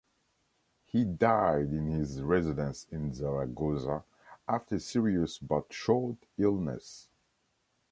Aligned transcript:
He 0.87 1.05
died 1.05 1.67
in 1.71 1.85
his 1.89 2.23
residence 2.23 2.87
in 2.89 3.13
Zaragoza, 3.13 4.03
after 4.47 4.77
a 4.77 4.79
serious 4.79 5.37
but 5.37 5.71
short 5.71 6.17
illness. 6.39 7.07